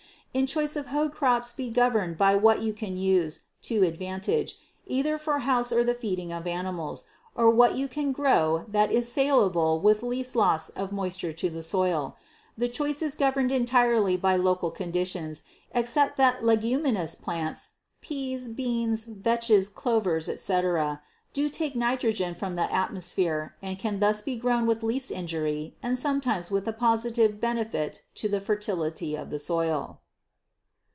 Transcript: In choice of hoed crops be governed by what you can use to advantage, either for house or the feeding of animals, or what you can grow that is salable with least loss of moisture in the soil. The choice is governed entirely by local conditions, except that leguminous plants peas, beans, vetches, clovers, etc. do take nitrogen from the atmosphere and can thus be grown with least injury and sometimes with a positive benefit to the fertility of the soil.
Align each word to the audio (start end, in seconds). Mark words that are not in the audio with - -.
In 0.33 0.47
choice 0.47 0.77
of 0.77 0.85
hoed 0.85 1.11
crops 1.11 1.51
be 1.51 1.69
governed 1.69 2.17
by 2.17 2.35
what 2.35 2.61
you 2.61 2.71
can 2.71 2.95
use 2.95 3.41
to 3.63 3.83
advantage, 3.83 4.55
either 4.87 5.17
for 5.17 5.39
house 5.39 5.73
or 5.73 5.83
the 5.83 5.93
feeding 5.93 6.31
of 6.31 6.47
animals, 6.47 7.03
or 7.35 7.49
what 7.49 7.75
you 7.75 7.89
can 7.89 8.13
grow 8.13 8.63
that 8.69 8.93
is 8.93 9.11
salable 9.11 9.81
with 9.81 10.01
least 10.01 10.37
loss 10.37 10.69
of 10.69 10.93
moisture 10.93 11.33
in 11.43 11.53
the 11.53 11.61
soil. 11.61 12.15
The 12.57 12.69
choice 12.69 13.01
is 13.01 13.15
governed 13.17 13.51
entirely 13.51 14.15
by 14.15 14.37
local 14.37 14.71
conditions, 14.71 15.43
except 15.73 16.15
that 16.15 16.45
leguminous 16.45 17.13
plants 17.13 17.71
peas, 17.99 18.47
beans, 18.47 19.03
vetches, 19.03 19.67
clovers, 19.67 20.29
etc. 20.29 21.01
do 21.33 21.49
take 21.49 21.75
nitrogen 21.75 22.35
from 22.35 22.55
the 22.55 22.73
atmosphere 22.73 23.55
and 23.61 23.77
can 23.77 23.99
thus 23.99 24.21
be 24.21 24.37
grown 24.37 24.65
with 24.65 24.81
least 24.81 25.11
injury 25.11 25.75
and 25.83 25.97
sometimes 25.99 26.49
with 26.49 26.69
a 26.69 26.71
positive 26.73 27.41
benefit 27.41 28.03
to 28.15 28.29
the 28.29 28.39
fertility 28.39 29.13
of 29.13 29.29
the 29.29 29.37
soil. 29.37 29.97